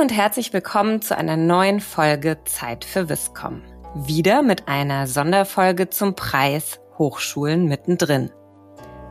Und 0.00 0.16
herzlich 0.16 0.54
willkommen 0.54 1.02
zu 1.02 1.14
einer 1.14 1.36
neuen 1.36 1.78
Folge 1.78 2.38
Zeit 2.44 2.86
für 2.86 3.10
Wiscom. 3.10 3.60
Wieder 3.94 4.40
mit 4.40 4.66
einer 4.66 5.06
Sonderfolge 5.06 5.90
zum 5.90 6.14
Preis 6.14 6.80
Hochschulen 6.96 7.66
mittendrin. 7.66 8.30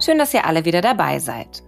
Schön, 0.04 0.18
dass 0.18 0.34
ihr 0.34 0.46
alle 0.46 0.66
wieder 0.66 0.82
dabei 0.82 1.20
seid. 1.20 1.62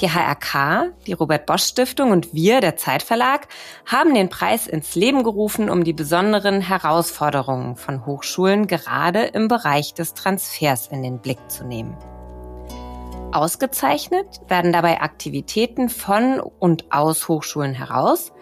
Die 0.00 0.10
HRK, 0.10 0.92
die 1.06 1.12
Robert 1.12 1.46
Bosch 1.46 1.66
Stiftung 1.66 2.10
und 2.10 2.34
wir, 2.34 2.60
der 2.60 2.76
Zeitverlag, 2.76 3.46
haben 3.86 4.12
den 4.12 4.28
Preis 4.28 4.66
ins 4.66 4.96
Leben 4.96 5.22
gerufen, 5.22 5.70
um 5.70 5.84
die 5.84 5.92
besonderen 5.92 6.60
Herausforderungen 6.60 7.76
von 7.76 8.06
Hochschulen 8.06 8.66
gerade 8.66 9.22
im 9.22 9.46
Bereich 9.46 9.94
des 9.94 10.14
Transfers 10.14 10.88
in 10.88 11.04
den 11.04 11.20
Blick 11.20 11.38
zu 11.48 11.64
nehmen. 11.64 11.96
Ausgezeichnet 13.32 14.40
werden 14.48 14.72
dabei 14.72 15.00
Aktivitäten 15.00 15.88
von 15.88 16.40
und 16.40 16.92
aus 16.92 17.28
Hochschulen 17.28 17.74
heraus, 17.74 18.32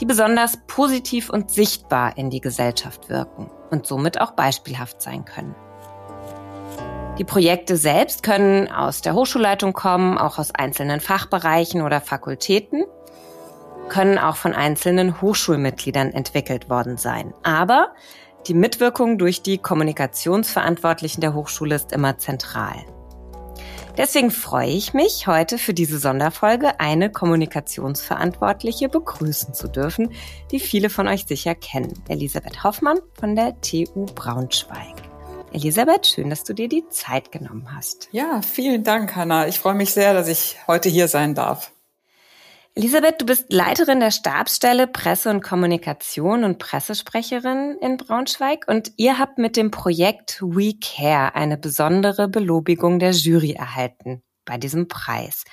die 0.00 0.06
besonders 0.06 0.58
positiv 0.66 1.30
und 1.30 1.50
sichtbar 1.50 2.18
in 2.18 2.30
die 2.30 2.40
Gesellschaft 2.40 3.08
wirken 3.08 3.50
und 3.70 3.86
somit 3.86 4.20
auch 4.20 4.32
beispielhaft 4.32 5.00
sein 5.00 5.24
können. 5.24 5.54
Die 7.18 7.24
Projekte 7.24 7.76
selbst 7.76 8.24
können 8.24 8.68
aus 8.68 9.00
der 9.00 9.14
Hochschulleitung 9.14 9.72
kommen, 9.72 10.18
auch 10.18 10.38
aus 10.38 10.52
einzelnen 10.52 11.00
Fachbereichen 11.00 11.82
oder 11.82 12.00
Fakultäten, 12.00 12.84
können 13.88 14.18
auch 14.18 14.36
von 14.36 14.52
einzelnen 14.52 15.20
Hochschulmitgliedern 15.20 16.10
entwickelt 16.10 16.68
worden 16.68 16.96
sein. 16.96 17.32
Aber 17.44 17.92
die 18.48 18.54
Mitwirkung 18.54 19.16
durch 19.16 19.42
die 19.42 19.58
Kommunikationsverantwortlichen 19.58 21.20
der 21.20 21.34
Hochschule 21.34 21.76
ist 21.76 21.92
immer 21.92 22.18
zentral. 22.18 22.84
Deswegen 23.96 24.32
freue 24.32 24.70
ich 24.70 24.92
mich, 24.92 25.28
heute 25.28 25.56
für 25.56 25.72
diese 25.72 26.00
Sonderfolge 26.00 26.80
eine 26.80 27.12
Kommunikationsverantwortliche 27.12 28.88
begrüßen 28.88 29.54
zu 29.54 29.68
dürfen, 29.68 30.10
die 30.50 30.58
viele 30.58 30.90
von 30.90 31.06
euch 31.06 31.26
sicher 31.26 31.54
kennen. 31.54 31.94
Elisabeth 32.08 32.64
Hoffmann 32.64 32.98
von 33.18 33.36
der 33.36 33.60
TU 33.60 34.06
Braunschweig. 34.06 34.94
Elisabeth, 35.52 36.08
schön, 36.08 36.30
dass 36.30 36.42
du 36.42 36.54
dir 36.54 36.68
die 36.68 36.88
Zeit 36.88 37.30
genommen 37.30 37.68
hast. 37.72 38.08
Ja, 38.10 38.42
vielen 38.42 38.82
Dank, 38.82 39.14
Hanna. 39.14 39.46
Ich 39.46 39.60
freue 39.60 39.74
mich 39.74 39.92
sehr, 39.92 40.12
dass 40.12 40.26
ich 40.26 40.56
heute 40.66 40.88
hier 40.88 41.06
sein 41.06 41.36
darf. 41.36 41.73
Elisabeth, 42.76 43.20
du 43.20 43.26
bist 43.26 43.52
Leiterin 43.52 44.00
der 44.00 44.10
Stabsstelle 44.10 44.88
Presse 44.88 45.30
und 45.30 45.42
Kommunikation 45.42 46.42
und 46.42 46.58
Pressesprecherin 46.58 47.78
in 47.80 47.96
Braunschweig 47.98 48.64
und 48.66 48.90
ihr 48.96 49.16
habt 49.20 49.38
mit 49.38 49.56
dem 49.56 49.70
Projekt 49.70 50.42
We 50.42 50.74
Care 50.80 51.36
eine 51.36 51.56
besondere 51.56 52.26
Belobigung 52.26 52.98
der 52.98 53.12
Jury 53.12 53.52
erhalten 53.52 54.24
bei 54.44 54.58
diesem 54.58 54.88
Preis. 54.88 55.44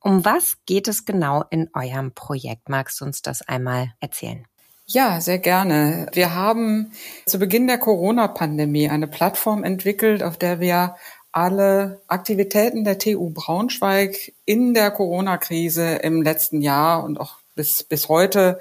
Um 0.00 0.24
was 0.24 0.56
geht 0.66 0.88
es 0.88 1.04
genau 1.04 1.44
in 1.50 1.70
eurem 1.72 2.14
Projekt? 2.14 2.68
Magst 2.68 3.00
du 3.00 3.04
uns 3.04 3.22
das 3.22 3.42
einmal 3.42 3.92
erzählen? 4.00 4.44
Ja, 4.88 5.20
sehr 5.20 5.40
gerne. 5.40 6.08
Wir 6.14 6.34
haben 6.34 6.92
zu 7.26 7.40
Beginn 7.40 7.66
der 7.66 7.78
Corona-Pandemie 7.78 8.88
eine 8.88 9.08
Plattform 9.08 9.64
entwickelt, 9.64 10.22
auf 10.22 10.36
der 10.36 10.60
wir 10.60 10.94
alle 11.36 12.00
Aktivitäten 12.08 12.84
der 12.84 12.98
TU 12.98 13.28
Braunschweig 13.28 14.32
in 14.46 14.72
der 14.72 14.90
Corona-Krise 14.90 15.96
im 15.96 16.22
letzten 16.22 16.62
Jahr 16.62 17.04
und 17.04 17.20
auch 17.20 17.34
bis, 17.54 17.82
bis 17.82 18.08
heute 18.08 18.58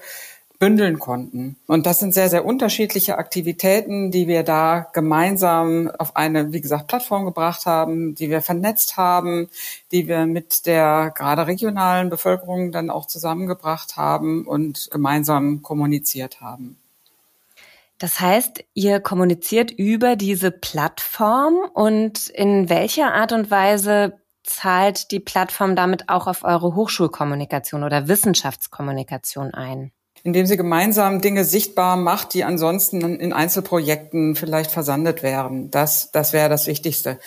bündeln 0.60 1.00
konnten. 1.00 1.56
Und 1.68 1.86
das 1.86 2.00
sind 2.00 2.14
sehr, 2.14 2.30
sehr 2.30 2.44
unterschiedliche 2.44 3.18
Aktivitäten, 3.18 4.12
die 4.12 4.28
wir 4.28 4.44
da 4.44 4.88
gemeinsam 4.92 5.90
auf 5.98 6.18
eine, 6.18 6.52
wie 6.52 6.60
gesagt, 6.60 6.88
Plattform 6.88 7.24
gebracht 7.24 7.66
haben, 7.66 8.14
die 8.14 8.30
wir 8.30 8.42
vernetzt 8.42 8.98
haben, 8.98 9.48
die 9.94 10.10
wir 10.10 10.26
mit 10.26 10.66
der 10.66 11.14
gerade 11.16 11.48
regionalen 11.48 12.10
Bevölkerung 12.10 12.74
dann 12.74 12.90
auch 12.90 13.06
zusammengebracht 13.06 13.96
haben 13.96 14.46
und 14.46 14.90
gemeinsam 14.92 15.62
kommuniziert 15.62 16.42
haben. 16.42 16.78
Das 17.98 18.20
heißt, 18.20 18.64
ihr 18.74 19.00
kommuniziert 19.00 19.72
über 19.72 20.16
diese 20.16 20.52
Plattform 20.52 21.56
und 21.74 22.28
in 22.28 22.70
welcher 22.70 23.14
Art 23.14 23.32
und 23.32 23.50
Weise 23.50 24.20
zahlt 24.44 25.12
die 25.12 25.20
Plattform 25.20 25.76
damit 25.76 26.10
auch 26.10 26.28
auf 26.28 26.44
eure 26.44 26.76
Hochschulkommunikation 26.76 27.84
oder 27.84 28.08
Wissenschaftskommunikation 28.08 29.54
ein? 29.54 29.92
indem 30.26 30.48
sie 30.48 30.58
gemeinsam 30.58 31.22
Dinge 31.22 31.46
sichtbar 31.46 31.98
macht, 31.98 32.34
die 32.34 32.44
ansonsten 32.44 33.20
in 33.20 33.32
Einzelprojekten 33.32 34.36
vielleicht 34.36 34.72
versandet 34.72 35.22
wären. 35.22 35.70
Das, 35.70 36.10
das 36.12 36.34
wäre 36.34 36.50
das 36.50 36.66
Wichtigste. 36.66 37.20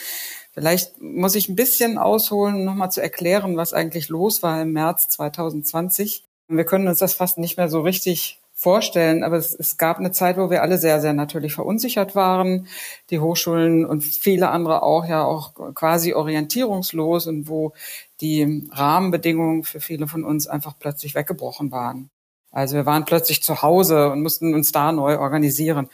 Vielleicht 0.51 1.01
muss 1.01 1.37
ich 1.37 1.49
ein 1.49 1.55
bisschen 1.55 1.97
ausholen, 1.97 2.57
um 2.57 2.65
nochmal 2.65 2.91
zu 2.91 3.01
erklären, 3.01 3.57
was 3.57 3.73
eigentlich 3.73 4.09
los 4.09 4.43
war 4.43 4.61
im 4.61 4.73
März 4.73 5.09
2020. 5.11 6.25
Wir 6.49 6.65
können 6.65 6.89
uns 6.89 6.99
das 6.99 7.15
fast 7.15 7.39
nicht 7.39 7.57
mehr 7.57 7.69
so 7.69 7.83
richtig 7.83 8.41
vorstellen, 8.59 9.23
aber 9.23 9.37
es, 9.37 9.55
es 9.55 9.77
gab 9.77 9.99
eine 9.99 10.11
Zeit, 10.11 10.37
wo 10.37 10.51
wir 10.51 10.63
alle 10.63 10.79
sehr, 10.79 11.01
sehr 11.01 11.13
natürlich 11.13 11.55
verunsichert 11.55 12.17
waren, 12.17 12.67
die 13.09 13.21
Hochschulen 13.21 13.87
und 13.87 14.03
viele 14.03 14.51
andere 14.51 14.83
auch 14.83 15.07
ja 15.07 15.25
auch 15.25 15.53
quasi 15.77 16.13
orientierungslos 16.13 17.29
und 17.29 17.49
wo 17.49 17.73
die 18.21 18.69
Rahmenbedingungen 18.73 19.63
für 19.63 19.79
viele 19.79 20.09
von 20.09 20.25
uns 20.25 20.49
einfach 20.49 20.75
plötzlich 20.77 21.15
weggebrochen 21.15 21.71
waren. 21.71 22.11
Also 22.51 22.75
wir 22.75 22.85
waren 22.85 23.05
plötzlich 23.05 23.45
zu 23.45 23.63
Hause 23.63 24.11
und 24.11 24.23
mussten 24.23 24.53
uns 24.55 24.73
da 24.73 24.91
neu 24.91 25.19
organisieren. 25.21 25.89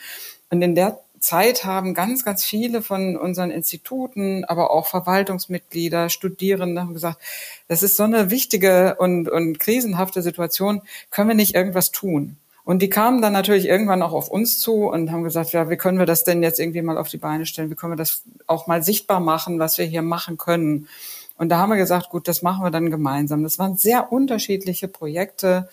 Und 0.49 0.63
in 0.63 0.75
der 0.75 1.01
Zeit 1.21 1.67
haben 1.67 1.93
ganz, 1.93 2.25
ganz 2.25 2.47
viele 2.47 2.81
von 2.81 3.19
unseren 3.19 3.51
Instituten, 3.51 4.47
aber 4.47 4.71
auch 4.71 4.87
Verwaltungsmitglieder, 4.87 6.09
Studierende 6.09 6.81
haben 6.81 6.95
gesagt, 6.95 7.21
das 7.69 7.83
ist 7.83 7.99
so 7.99 8.05
eine 8.05 8.31
wichtige 8.31 8.97
und, 8.99 9.29
und 9.29 9.61
krisenhafte 9.61 10.23
Situation, 10.23 10.81
können 11.11 11.29
wir 11.29 11.35
nicht 11.35 11.55
irgendwas 11.55 11.91
tun? 11.91 12.39
Und 12.65 12.81
die 12.81 12.89
kamen 12.89 13.21
dann 13.21 13.35
natürlich 13.35 13.67
irgendwann 13.67 14.03
auch 14.03 14.13
auf 14.13 14.29
uns 14.29 14.59
zu 14.59 14.89
und 14.89 15.13
haben 15.13 15.23
gesagt, 15.23 15.53
ja, 15.53 15.69
wie 15.69 15.77
können 15.77 15.99
wir 15.99 16.07
das 16.07 16.25
denn 16.25 16.43
jetzt 16.43 16.59
irgendwie 16.59 16.81
mal 16.83 16.97
auf 16.97 17.09
die 17.09 17.19
Beine 17.19 17.45
stellen? 17.45 17.71
Wie 17.71 17.75
können 17.75 17.93
wir 17.93 17.97
das 17.97 18.23
auch 18.47 18.67
mal 18.67 18.83
sichtbar 18.83 19.21
machen, 19.21 19.59
was 19.59 19.77
wir 19.77 19.85
hier 19.85 20.03
machen 20.03 20.39
können? 20.39 20.89
Und 21.37 21.51
da 21.51 21.59
haben 21.59 21.71
wir 21.71 21.77
gesagt, 21.77 22.11
gut, 22.11 22.27
das 22.27 22.43
machen 22.43 22.65
wir 22.65 22.71
dann 22.71 22.91
gemeinsam. 22.91 23.43
Das 23.43 23.59
waren 23.59 23.77
sehr 23.77 24.13
unterschiedliche 24.13 24.89
Projekte 24.89 25.69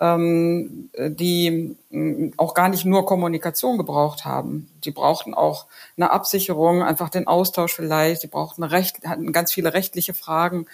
ähm, 0.00 0.88
die 0.96 1.76
äh, 1.90 2.30
auch 2.38 2.54
gar 2.54 2.68
nicht 2.68 2.86
nur 2.86 3.06
Kommunikation 3.06 3.76
gebraucht 3.76 4.24
haben. 4.24 4.68
Die 4.84 4.90
brauchten 4.90 5.34
auch 5.34 5.66
eine 5.96 6.10
Absicherung, 6.10 6.82
einfach 6.82 7.10
den 7.10 7.26
Austausch 7.26 7.74
vielleicht. 7.74 8.22
Die 8.22 8.28
brauchten 8.28 8.62
Recht, 8.62 9.04
hatten 9.06 9.32
ganz 9.32 9.52
viele 9.52 9.74
rechtliche 9.74 10.14
Fragen. 10.14 10.66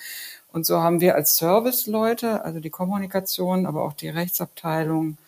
Und 0.52 0.64
so 0.64 0.80
haben 0.80 1.00
wir 1.00 1.16
als 1.16 1.36
Serviceleute, 1.36 2.44
also 2.44 2.60
die 2.60 2.70
Kommunikation, 2.70 3.66
aber 3.66 3.82
auch 3.82 3.92
die 3.92 4.08
Rechtsabteilung 4.08 5.18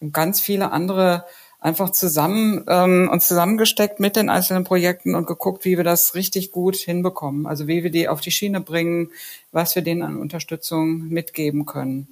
und 0.00 0.12
ganz 0.12 0.40
viele 0.40 0.72
andere 0.72 1.24
einfach 1.60 1.90
zusammen 1.90 2.64
ähm, 2.68 3.08
uns 3.10 3.26
zusammengesteckt 3.26 3.98
mit 3.98 4.14
den 4.16 4.28
einzelnen 4.28 4.64
Projekten 4.64 5.14
und 5.14 5.26
geguckt, 5.26 5.64
wie 5.64 5.76
wir 5.76 5.84
das 5.84 6.14
richtig 6.14 6.52
gut 6.52 6.76
hinbekommen. 6.76 7.46
Also 7.46 7.66
wie 7.66 7.82
wir 7.82 7.90
die 7.90 8.08
auf 8.08 8.20
die 8.20 8.30
Schiene 8.30 8.60
bringen, 8.60 9.10
was 9.52 9.74
wir 9.74 9.82
denen 9.82 10.02
an 10.02 10.18
Unterstützung 10.18 11.08
mitgeben 11.08 11.66
können. 11.66 12.08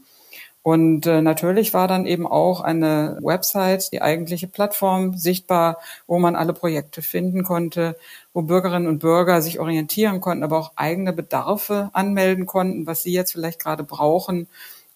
Und 0.62 1.06
äh, 1.06 1.20
natürlich 1.20 1.74
war 1.74 1.88
dann 1.88 2.06
eben 2.06 2.26
auch 2.26 2.62
eine 2.62 3.18
Website, 3.20 3.92
die 3.92 4.00
eigentliche 4.00 4.48
Plattform 4.48 5.14
sichtbar, 5.14 5.78
wo 6.06 6.18
man 6.18 6.36
alle 6.36 6.54
Projekte 6.54 7.02
finden 7.02 7.44
konnte, 7.44 7.98
wo 8.32 8.40
Bürgerinnen 8.40 8.88
und 8.88 9.00
Bürger 9.00 9.42
sich 9.42 9.60
orientieren 9.60 10.22
konnten, 10.22 10.42
aber 10.42 10.58
auch 10.58 10.72
eigene 10.76 11.12
Bedarfe 11.12 11.90
anmelden 11.92 12.46
konnten, 12.46 12.86
was 12.86 13.02
sie 13.02 13.12
jetzt 13.12 13.32
vielleicht 13.32 13.60
gerade 13.60 13.84
brauchen 13.84 14.48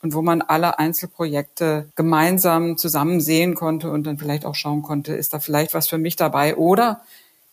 und 0.03 0.15
wo 0.15 0.23
man 0.23 0.43
alle 0.43 0.79
Einzelprojekte 0.79 1.91
gemeinsam 1.97 2.77
zusammen 2.77 3.21
sehen 3.21 3.55
konnte 3.55 3.91
und 3.91 4.05
dann 4.05 4.19
vielleicht 4.19 4.45
auch 4.45 4.55
schauen 4.55 4.83
konnte, 4.83 5.15
ist 5.15 5.35
da 5.35 5.41
vielleicht 5.41 5.75
was 5.75 5.89
für 5.89 5.99
mich 5.99 6.17
dabei 6.17 6.57
oder 6.57 7.03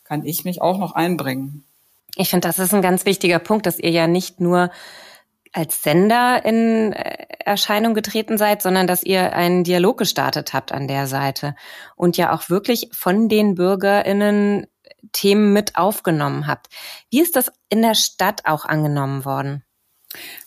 kann 0.04 0.24
ich 0.24 0.44
mich 0.44 0.62
auch 0.62 0.78
noch 0.78 0.94
einbringen? 0.94 1.64
Ich 2.14 2.30
finde, 2.30 2.48
das 2.48 2.58
ist 2.58 2.72
ein 2.72 2.82
ganz 2.82 3.04
wichtiger 3.04 3.38
Punkt, 3.38 3.66
dass 3.66 3.78
ihr 3.78 3.90
ja 3.90 4.06
nicht 4.06 4.40
nur 4.40 4.70
als 5.52 5.82
Sender 5.82 6.44
in 6.44 6.92
äh, 6.92 7.26
Erscheinung 7.44 7.94
getreten 7.94 8.38
seid, 8.38 8.62
sondern 8.62 8.86
dass 8.86 9.02
ihr 9.02 9.32
einen 9.34 9.64
Dialog 9.64 9.98
gestartet 9.98 10.52
habt 10.52 10.72
an 10.72 10.86
der 10.86 11.06
Seite 11.06 11.54
und 11.94 12.16
ja 12.16 12.34
auch 12.34 12.50
wirklich 12.50 12.90
von 12.92 13.28
den 13.28 13.54
BürgerInnen 13.54 14.66
Themen 15.12 15.52
mit 15.52 15.76
aufgenommen 15.76 16.46
habt. 16.46 16.66
Wie 17.10 17.20
ist 17.20 17.36
das 17.36 17.52
in 17.68 17.82
der 17.82 17.94
Stadt 17.94 18.42
auch 18.44 18.64
angenommen 18.64 19.24
worden? 19.24 19.64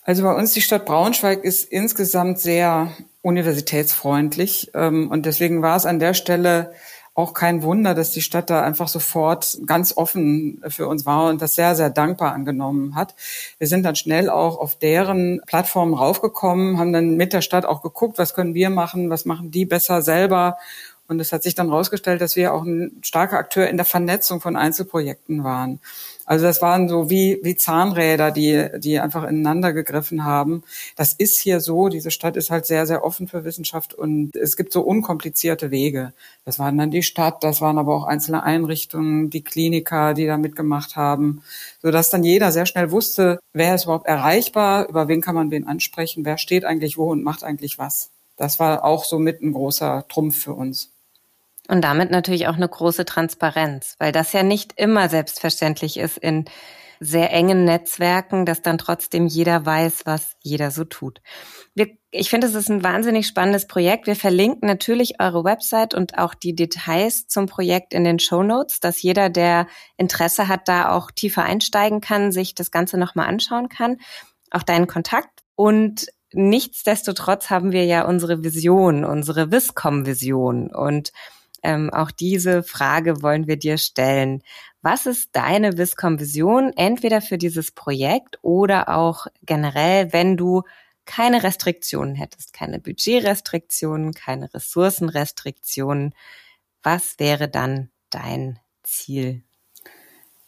Also 0.04 0.24
bei 0.24 0.34
uns 0.34 0.54
die 0.54 0.62
Stadt 0.62 0.86
Braunschweig 0.86 1.44
ist 1.44 1.66
insgesamt 1.72 2.40
sehr 2.40 2.92
universitätsfreundlich 3.22 4.72
ähm, 4.74 5.10
und 5.12 5.26
deswegen 5.26 5.62
war 5.62 5.76
es 5.76 5.86
an 5.86 6.00
der 6.00 6.14
Stelle 6.14 6.72
auch 7.20 7.34
kein 7.34 7.64
Wunder, 7.64 7.94
dass 7.94 8.12
die 8.12 8.22
Stadt 8.22 8.50
da 8.50 8.64
einfach 8.64 8.88
sofort 8.88 9.60
ganz 9.66 9.96
offen 9.98 10.64
für 10.70 10.88
uns 10.88 11.06
war 11.06 11.30
und 11.30 11.42
das 11.42 11.54
sehr, 11.54 11.76
sehr 11.76 11.90
dankbar 11.90 12.34
angenommen 12.34 12.96
hat. 12.96 13.14
Wir 13.58 13.68
sind 13.68 13.84
dann 13.84 13.98
schnell 13.98 14.30
auch 14.30 14.58
auf 14.58 14.80
deren 14.80 15.42
Plattformen 15.46 15.94
raufgekommen, 15.94 16.80
haben 16.80 16.94
dann 16.94 17.18
mit 17.18 17.34
der 17.34 17.42
Stadt 17.42 17.66
auch 17.66 17.82
geguckt, 17.82 18.18
was 18.18 18.34
können 18.34 18.54
wir 18.54 18.70
machen, 18.70 19.10
was 19.10 19.26
machen 19.26 19.52
die 19.52 19.66
besser 19.66 20.02
selber. 20.02 20.58
Und 21.10 21.20
es 21.20 21.34
hat 21.34 21.42
sich 21.42 21.56
dann 21.56 21.70
herausgestellt, 21.70 22.22
dass 22.22 22.36
wir 22.36 22.54
auch 22.54 22.64
ein 22.64 22.92
starker 23.02 23.40
Akteur 23.40 23.68
in 23.68 23.78
der 23.78 23.86
Vernetzung 23.86 24.42
von 24.42 24.56
Einzelprojekten 24.56 25.44
waren. 25.44 25.80
Also 26.30 26.46
das 26.46 26.62
waren 26.62 26.88
so 26.88 27.10
wie, 27.10 27.40
wie 27.42 27.56
Zahnräder, 27.56 28.30
die, 28.30 28.68
die 28.78 29.00
einfach 29.00 29.24
ineinander 29.24 29.74
gegriffen 29.74 30.24
haben. 30.24 30.62
Das 30.96 31.14
ist 31.14 31.42
hier 31.42 31.62
so. 31.62 31.90
Diese 31.90 32.12
Stadt 32.12 32.38
ist 32.38 32.52
halt 32.52 32.68
sehr, 32.68 32.86
sehr 32.86 33.04
offen 33.04 33.28
für 33.28 33.44
Wissenschaft 33.44 33.96
und 33.96 34.36
es 34.36 34.56
gibt 34.56 34.72
so 34.72 34.82
unkomplizierte 34.82 35.72
Wege. 35.72 36.14
Das 36.46 36.60
waren 36.60 36.78
dann 36.78 36.92
die 36.92 37.02
Stadt, 37.02 37.44
das 37.44 37.60
waren 37.60 37.80
aber 37.80 37.96
auch 37.96 38.04
einzelne 38.04 38.44
Einrichtungen, 38.44 39.32
die 39.32 39.44
Kliniker, 39.44 40.14
die 40.14 40.28
da 40.28 40.38
mitgemacht 40.38 40.96
haben, 40.96 41.42
sodass 41.82 42.12
dann 42.12 42.24
jeder 42.24 42.52
sehr 42.52 42.68
schnell 42.68 42.92
wusste, 42.92 43.40
wer 43.54 43.74
ist 43.74 43.86
überhaupt 43.86 44.06
erreichbar, 44.06 44.88
über 44.88 45.08
wen 45.08 45.22
kann 45.22 45.34
man 45.34 45.50
wen 45.50 45.66
ansprechen, 45.66 46.26
wer 46.26 46.38
steht 46.38 46.64
eigentlich 46.64 47.00
wo 47.00 47.10
und 47.10 47.24
macht 47.24 47.44
eigentlich 47.44 47.80
was. 47.80 48.12
Das 48.38 48.60
war 48.60 48.86
auch 48.86 49.04
so 49.04 49.18
mit 49.18 49.42
ein 49.42 49.54
großer 49.54 50.06
Trumpf 50.08 50.44
für 50.44 50.54
uns. 50.54 50.92
Und 51.70 51.82
damit 51.84 52.10
natürlich 52.10 52.48
auch 52.48 52.56
eine 52.56 52.68
große 52.68 53.06
Transparenz, 53.06 53.96
weil 54.00 54.12
das 54.12 54.34
ja 54.34 54.42
nicht 54.42 54.74
immer 54.76 55.08
selbstverständlich 55.08 55.98
ist 55.98 56.18
in 56.18 56.46
sehr 57.00 57.32
engen 57.32 57.64
Netzwerken, 57.64 58.46
dass 58.48 58.64
dann 58.64 58.80
trotzdem 58.80 59.28
jeder 59.28 59.66
weiß, 59.68 60.02
was 60.06 60.36
jeder 60.42 60.72
so 60.72 60.84
tut. 60.84 61.22
Wir, 61.76 61.90
ich 62.10 62.32
finde, 62.32 62.48
es 62.48 62.56
ist 62.56 62.70
ein 62.70 62.84
wahnsinnig 62.84 63.28
spannendes 63.28 63.68
Projekt. 63.68 64.08
Wir 64.08 64.16
verlinken 64.16 64.68
natürlich 64.68 65.22
eure 65.22 65.44
Website 65.44 65.94
und 65.94 66.18
auch 66.18 66.34
die 66.34 66.56
Details 66.56 67.28
zum 67.28 67.46
Projekt 67.46 67.94
in 67.94 68.04
den 68.04 68.18
Show 68.18 68.42
Notes, 68.42 68.80
dass 68.80 69.04
jeder, 69.04 69.30
der 69.30 69.68
Interesse 69.96 70.48
hat, 70.48 70.68
da 70.68 70.92
auch 70.92 71.12
tiefer 71.12 71.44
einsteigen 71.44 72.02
kann, 72.02 72.32
sich 72.32 72.56
das 72.56 72.72
Ganze 72.72 72.98
nochmal 72.98 73.28
anschauen 73.28 73.70
kann. 73.70 73.98
Auch 74.50 74.64
deinen 74.64 74.88
Kontakt. 74.88 75.44
Und 75.56 76.08
nichtsdestotrotz 76.34 77.52
haben 77.52 77.72
wir 77.72 77.86
ja 77.86 78.06
unsere 78.06 78.44
Vision, 78.44 79.06
unsere 79.06 79.52
Viscom-Vision 79.52 80.74
und 80.74 81.12
ähm, 81.64 81.92
auch 81.94 82.12
diese 82.12 82.64
Frage 82.64 83.22
wollen 83.22 83.48
wir 83.48 83.58
dir 83.58 83.78
stellen. 83.78 84.42
Was 84.82 85.06
ist 85.06 85.30
deine 85.34 85.78
Viscom-Vision, 85.78 86.74
entweder 86.76 87.22
für 87.22 87.38
dieses 87.38 87.72
Projekt 87.72 88.40
oder 88.42 88.90
auch 88.90 89.28
generell, 89.44 90.14
wenn 90.14 90.38
du 90.38 90.64
keine 91.06 91.44
Restriktionen 91.44 92.16
hättest, 92.16 92.54
keine 92.54 92.80
Budgetrestriktionen, 92.80 94.14
keine 94.14 94.54
Ressourcenrestriktionen? 94.54 96.14
Was 96.84 97.20
wäre 97.20 97.50
dann 97.50 97.90
dein 98.10 98.60
Ziel? 98.84 99.44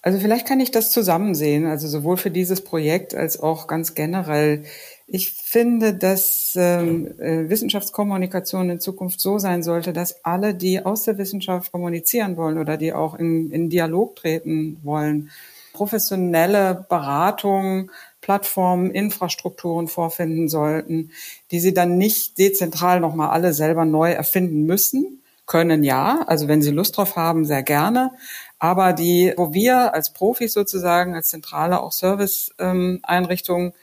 Also 0.03 0.19
vielleicht 0.19 0.47
kann 0.47 0.59
ich 0.59 0.71
das 0.71 0.91
zusammen 0.91 1.35
sehen, 1.35 1.67
also 1.67 1.87
sowohl 1.87 2.17
für 2.17 2.31
dieses 2.31 2.61
Projekt 2.61 3.13
als 3.13 3.39
auch 3.39 3.67
ganz 3.67 3.93
generell. 3.93 4.63
Ich 5.05 5.31
finde, 5.31 5.93
dass 5.93 6.53
ähm, 6.55 7.19
äh, 7.19 7.49
Wissenschaftskommunikation 7.49 8.69
in 8.71 8.79
Zukunft 8.79 9.19
so 9.19 9.37
sein 9.37 9.61
sollte, 9.61 9.93
dass 9.93 10.25
alle, 10.25 10.55
die 10.55 10.83
aus 10.83 11.03
der 11.03 11.19
Wissenschaft 11.19 11.71
kommunizieren 11.71 12.35
wollen 12.35 12.57
oder 12.57 12.77
die 12.77 12.93
auch 12.93 13.13
in, 13.13 13.51
in 13.51 13.69
Dialog 13.69 14.15
treten 14.15 14.79
wollen, 14.81 15.29
professionelle 15.73 16.85
Beratung, 16.89 17.91
Plattformen, 18.21 18.91
Infrastrukturen 18.91 19.87
vorfinden 19.87 20.47
sollten, 20.49 21.11
die 21.51 21.59
sie 21.59 21.73
dann 21.73 21.97
nicht 21.97 22.37
dezentral 22.37 22.99
nochmal 22.99 23.29
alle 23.29 23.53
selber 23.53 23.85
neu 23.85 24.11
erfinden 24.11 24.65
müssen, 24.65 25.21
können 25.45 25.83
ja, 25.83 26.23
also 26.27 26.47
wenn 26.47 26.61
sie 26.61 26.71
Lust 26.71 26.97
drauf 26.97 27.15
haben, 27.15 27.45
sehr 27.45 27.63
gerne, 27.63 28.11
aber 28.61 28.93
die, 28.93 29.33
wo 29.37 29.53
wir 29.53 29.95
als 29.95 30.13
Profis 30.13 30.53
sozusagen, 30.53 31.15
als 31.15 31.29
zentrale 31.29 31.81
auch 31.81 31.91
Service-Einrichtungen 31.91 33.67
ähm, 33.69 33.73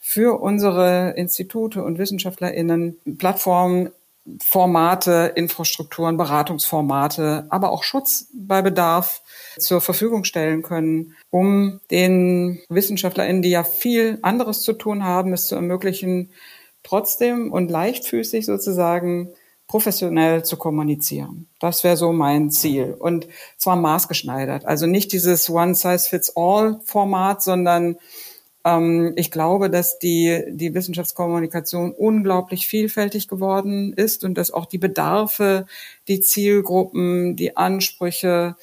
für 0.00 0.40
unsere 0.40 1.10
Institute 1.10 1.80
und 1.80 1.98
WissenschaftlerInnen 1.98 2.98
Plattformen, 3.16 3.90
Formate, 4.42 5.30
Infrastrukturen, 5.36 6.16
Beratungsformate, 6.16 7.46
aber 7.50 7.70
auch 7.70 7.84
Schutz 7.84 8.26
bei 8.34 8.60
Bedarf 8.60 9.22
zur 9.56 9.80
Verfügung 9.80 10.24
stellen 10.24 10.62
können, 10.62 11.14
um 11.30 11.80
den 11.92 12.60
WissenschaftlerInnen, 12.68 13.40
die 13.40 13.50
ja 13.50 13.62
viel 13.62 14.18
anderes 14.22 14.62
zu 14.62 14.72
tun 14.72 15.04
haben, 15.04 15.32
es 15.32 15.46
zu 15.46 15.54
ermöglichen, 15.54 16.32
trotzdem 16.82 17.52
und 17.52 17.70
leichtfüßig 17.70 18.46
sozusagen 18.46 19.32
professionell 19.74 20.44
zu 20.44 20.56
kommunizieren. 20.56 21.48
Das 21.58 21.82
wäre 21.82 21.96
so 21.96 22.12
mein 22.12 22.52
Ziel. 22.52 22.94
Und 22.96 23.26
zwar 23.56 23.74
maßgeschneidert. 23.74 24.64
Also 24.64 24.86
nicht 24.86 25.10
dieses 25.10 25.50
One-Size-Fits-All-Format, 25.50 27.42
sondern 27.42 27.96
ähm, 28.64 29.14
ich 29.16 29.32
glaube, 29.32 29.70
dass 29.70 29.98
die, 29.98 30.44
die 30.48 30.74
Wissenschaftskommunikation 30.74 31.90
unglaublich 31.90 32.68
vielfältig 32.68 33.26
geworden 33.26 33.92
ist 33.94 34.22
und 34.22 34.38
dass 34.38 34.52
auch 34.52 34.66
die 34.66 34.78
Bedarfe, 34.78 35.66
die 36.06 36.20
Zielgruppen, 36.20 37.34
die 37.34 37.56
Ansprüche, 37.56 38.54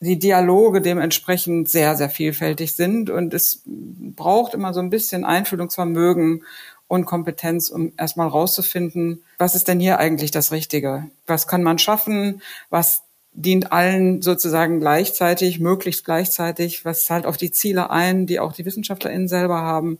die 0.00 0.18
Dialoge 0.18 0.80
dementsprechend 0.80 1.68
sehr, 1.68 1.96
sehr 1.96 2.08
vielfältig 2.08 2.72
sind. 2.72 3.10
Und 3.10 3.34
es 3.34 3.62
braucht 3.66 4.54
immer 4.54 4.72
so 4.72 4.80
ein 4.80 4.88
bisschen 4.88 5.26
Einfühlungsvermögen 5.26 6.44
und 6.88 7.06
Kompetenz, 7.06 7.70
um 7.70 7.92
erstmal 7.96 8.28
rauszufinden, 8.28 9.24
was 9.38 9.54
ist 9.54 9.68
denn 9.68 9.80
hier 9.80 9.98
eigentlich 9.98 10.30
das 10.30 10.52
Richtige? 10.52 11.08
Was 11.26 11.46
kann 11.46 11.62
man 11.62 11.78
schaffen? 11.78 12.42
Was 12.70 13.02
dient 13.34 13.72
allen 13.72 14.22
sozusagen 14.22 14.80
gleichzeitig, 14.80 15.58
möglichst 15.58 16.04
gleichzeitig, 16.04 16.84
was 16.84 17.04
zahlt 17.04 17.26
auf 17.26 17.36
die 17.36 17.50
Ziele 17.50 17.90
ein, 17.90 18.26
die 18.26 18.38
auch 18.38 18.52
die 18.52 18.64
WissenschaftlerInnen 18.64 19.28
selber 19.28 19.60
haben. 19.60 19.98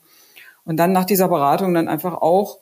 Und 0.64 0.76
dann 0.76 0.92
nach 0.92 1.04
dieser 1.04 1.28
Beratung 1.28 1.74
dann 1.74 1.88
einfach 1.88 2.14
auch, 2.14 2.58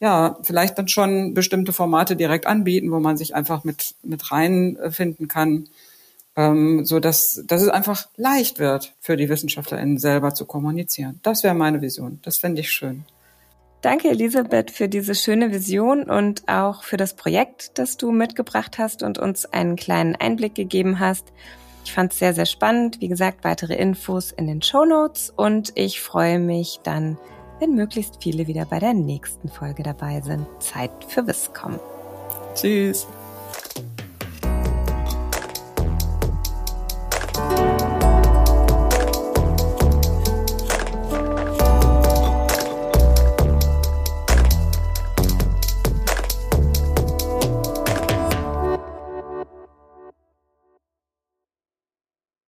ja, 0.00 0.36
vielleicht 0.42 0.76
dann 0.78 0.88
schon 0.88 1.32
bestimmte 1.32 1.72
Formate 1.72 2.16
direkt 2.16 2.46
anbieten, 2.46 2.90
wo 2.90 2.98
man 2.98 3.16
sich 3.16 3.34
einfach 3.34 3.64
mit, 3.64 3.94
mit 4.02 4.30
reinfinden 4.30 5.28
kann, 5.28 5.68
ähm, 6.34 6.84
so 6.84 7.00
dass, 7.00 7.42
dass 7.46 7.62
es 7.62 7.68
einfach 7.68 8.08
leicht 8.16 8.58
wird, 8.58 8.94
für 9.00 9.16
die 9.16 9.28
WissenschaftlerInnen 9.28 9.98
selber 9.98 10.34
zu 10.34 10.44
kommunizieren. 10.44 11.20
Das 11.22 11.44
wäre 11.44 11.54
meine 11.54 11.80
Vision. 11.80 12.18
Das 12.22 12.38
fände 12.38 12.60
ich 12.60 12.70
schön. 12.70 13.04
Danke, 13.86 14.08
Elisabeth, 14.08 14.72
für 14.72 14.88
diese 14.88 15.14
schöne 15.14 15.52
Vision 15.52 16.10
und 16.10 16.48
auch 16.48 16.82
für 16.82 16.96
das 16.96 17.14
Projekt, 17.14 17.78
das 17.78 17.96
du 17.96 18.10
mitgebracht 18.10 18.78
hast 18.78 19.04
und 19.04 19.16
uns 19.16 19.46
einen 19.46 19.76
kleinen 19.76 20.16
Einblick 20.16 20.56
gegeben 20.56 20.98
hast. 20.98 21.32
Ich 21.84 21.92
fand 21.92 22.12
es 22.12 22.18
sehr, 22.18 22.34
sehr 22.34 22.46
spannend. 22.46 23.00
Wie 23.00 23.06
gesagt, 23.06 23.44
weitere 23.44 23.76
Infos 23.76 24.32
in 24.32 24.48
den 24.48 24.60
Show 24.60 24.84
Notes 24.84 25.32
und 25.36 25.70
ich 25.76 26.00
freue 26.00 26.40
mich 26.40 26.80
dann, 26.82 27.16
wenn 27.60 27.76
möglichst 27.76 28.20
viele 28.20 28.48
wieder 28.48 28.64
bei 28.64 28.80
der 28.80 28.92
nächsten 28.92 29.48
Folge 29.48 29.84
dabei 29.84 30.20
sind. 30.20 30.48
Zeit 30.58 30.90
für 31.06 31.24
Wisscom. 31.24 31.78
Tschüss. 32.56 33.06